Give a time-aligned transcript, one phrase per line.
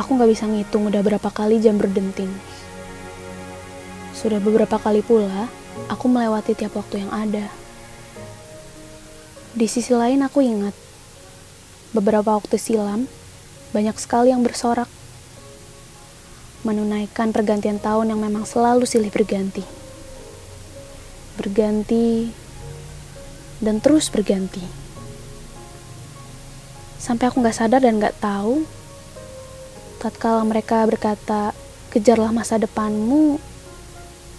[0.00, 2.32] Aku nggak bisa ngitung udah berapa kali jam berdenting.
[4.16, 5.52] Sudah beberapa kali pula,
[5.92, 7.52] aku melewati tiap waktu yang ada.
[9.52, 10.72] Di sisi lain aku ingat,
[11.92, 13.12] beberapa waktu silam,
[13.76, 14.88] banyak sekali yang bersorak.
[16.64, 19.68] Menunaikan pergantian tahun yang memang selalu silih berganti.
[21.36, 22.32] Berganti,
[23.60, 24.64] dan terus berganti.
[26.96, 28.64] Sampai aku gak sadar dan gak tahu
[30.00, 31.52] tatkala mereka berkata,
[31.92, 33.36] kejarlah masa depanmu,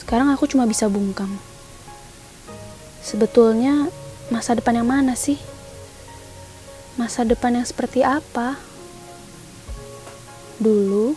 [0.00, 1.28] sekarang aku cuma bisa bungkam.
[3.04, 3.92] Sebetulnya,
[4.32, 5.36] masa depan yang mana sih?
[6.96, 8.56] Masa depan yang seperti apa?
[10.56, 11.12] Dulu,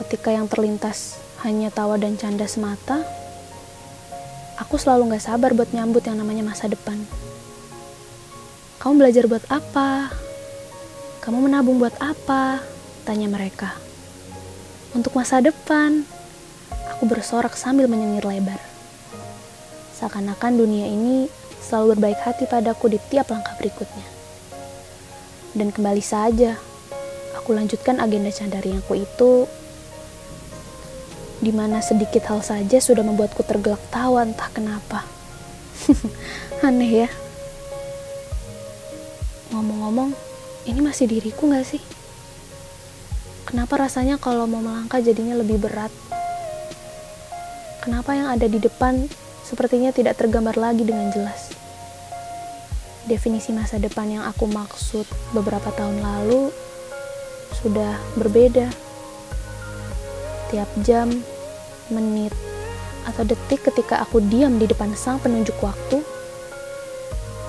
[0.00, 3.04] ketika yang terlintas hanya tawa dan canda semata,
[4.56, 6.96] aku selalu gak sabar buat nyambut yang namanya masa depan.
[8.80, 10.08] Kamu belajar buat apa?
[11.20, 12.75] Kamu menabung buat apa?
[13.06, 13.70] Tanya mereka.
[14.90, 16.02] Untuk masa depan,
[16.90, 18.58] aku bersorak sambil menyengir lebar.
[19.94, 21.30] Seakan-akan dunia ini
[21.62, 24.02] selalu berbaik hati padaku di tiap langkah berikutnya.
[25.54, 26.58] Dan kembali saja,
[27.38, 29.46] aku lanjutkan agenda candarianku itu
[31.38, 35.06] di mana sedikit hal saja sudah membuatku tergelak tawa entah kenapa.
[36.66, 37.08] Aneh ya.
[39.54, 40.10] Ngomong-ngomong,
[40.66, 41.95] ini masih diriku gak sih?
[43.46, 45.94] Kenapa rasanya kalau mau melangkah jadinya lebih berat?
[47.78, 49.06] Kenapa yang ada di depan
[49.46, 51.54] sepertinya tidak tergambar lagi dengan jelas?
[53.06, 56.50] Definisi masa depan yang aku maksud beberapa tahun lalu
[57.62, 58.66] sudah berbeda.
[60.50, 61.14] Tiap jam,
[61.86, 62.34] menit,
[63.06, 66.02] atau detik ketika aku diam di depan sang penunjuk waktu,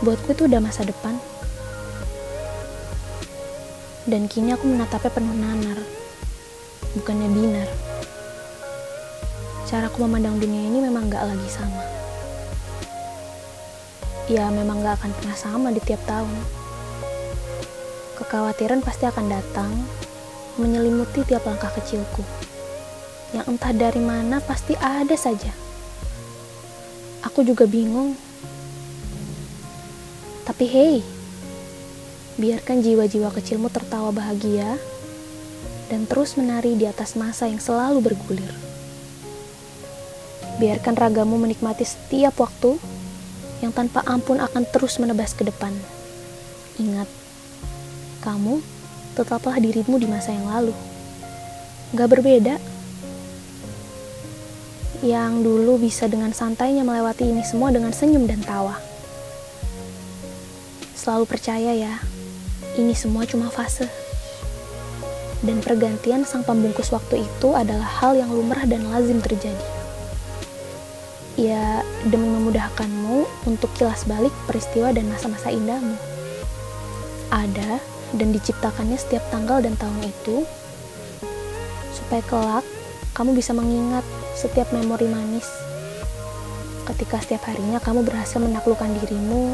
[0.05, 1.17] buatku itu udah masa depan.
[4.07, 5.83] Dan kini aku menatapnya penuh nanar,
[6.95, 7.67] bukannya binar.
[9.67, 11.83] Caraku memandang dunia ini memang gak lagi sama.
[14.31, 16.39] Ya memang gak akan pernah sama di tiap tahun.
[18.15, 19.75] Kekhawatiran pasti akan datang,
[20.55, 22.23] menyelimuti tiap langkah kecilku.
[23.35, 25.51] Yang entah dari mana pasti ada saja.
[27.27, 28.15] Aku juga bingung.
[30.47, 31.16] Tapi hei,
[32.37, 34.77] biarkan jiwa-jiwa kecilmu tertawa bahagia
[35.89, 38.53] dan terus menari di atas masa yang selalu bergulir.
[40.61, 42.77] Biarkan ragamu menikmati setiap waktu
[43.65, 45.73] yang tanpa ampun akan terus menebas ke depan.
[46.77, 47.09] Ingat,
[48.21, 48.61] kamu
[49.17, 50.73] tetaplah dirimu di masa yang lalu.
[51.97, 52.61] Gak berbeda.
[55.01, 58.77] Yang dulu bisa dengan santainya melewati ini semua dengan senyum dan tawa.
[60.97, 62.01] Selalu percaya ya,
[62.77, 63.89] ini semua cuma fase.
[65.41, 69.69] Dan pergantian sang pembungkus waktu itu adalah hal yang lumrah dan lazim terjadi.
[71.37, 75.93] Ya, demi memudahkanmu untuk kilas balik peristiwa dan masa-masa indahmu.
[77.29, 77.77] Ada
[78.17, 80.41] dan diciptakannya setiap tanggal dan tahun itu,
[81.93, 82.65] supaya kelak
[83.13, 84.01] kamu bisa mengingat
[84.33, 85.45] setiap memori manis.
[86.89, 89.53] Ketika setiap harinya kamu berhasil menaklukkan dirimu,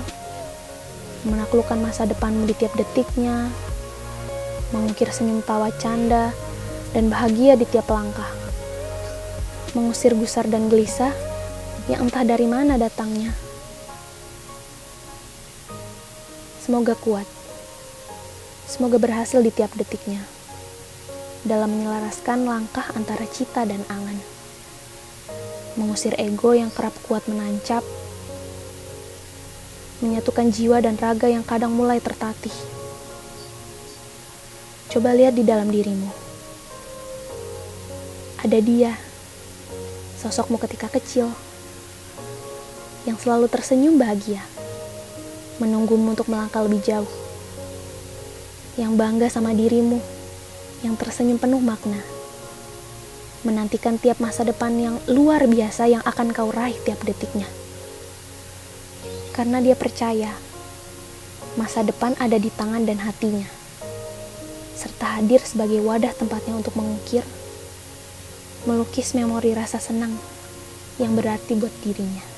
[1.23, 3.47] menaklukkan masa depanmu di tiap detiknya,
[4.75, 6.35] mengukir senyum tawa canda,
[6.91, 8.29] dan bahagia di tiap langkah.
[9.73, 11.11] Mengusir gusar dan gelisah
[11.89, 13.33] yang entah dari mana datangnya.
[16.63, 17.27] Semoga kuat.
[18.69, 20.23] Semoga berhasil di tiap detiknya.
[21.43, 24.15] Dalam menyelaraskan langkah antara cita dan angan.
[25.75, 27.83] Mengusir ego yang kerap kuat menancap
[30.03, 32.51] menyatukan jiwa dan raga yang kadang mulai tertatih.
[34.91, 36.11] Coba lihat di dalam dirimu.
[38.43, 38.91] Ada dia,
[40.19, 41.31] sosokmu ketika kecil,
[43.07, 44.43] yang selalu tersenyum bahagia,
[45.63, 47.13] menunggumu untuk melangkah lebih jauh,
[48.75, 50.03] yang bangga sama dirimu,
[50.83, 52.03] yang tersenyum penuh makna,
[53.47, 57.47] menantikan tiap masa depan yang luar biasa yang akan kau raih tiap detiknya
[59.33, 60.29] karena dia percaya
[61.57, 63.45] masa depan ada di tangan dan hatinya,
[64.73, 67.25] serta hadir sebagai wadah tempatnya untuk mengukir,
[68.65, 70.17] melukis memori rasa senang
[70.97, 72.32] yang berarti buat dirinya.